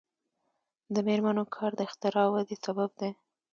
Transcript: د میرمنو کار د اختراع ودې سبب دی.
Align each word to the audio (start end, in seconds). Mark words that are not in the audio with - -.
د 0.93 0.95
میرمنو 1.07 1.43
کار 1.55 1.71
د 1.75 1.79
اختراع 1.87 2.27
ودې 2.33 2.55
سبب 2.65 2.89
دی. 2.99 3.11